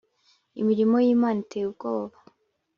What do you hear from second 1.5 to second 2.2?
ubwoba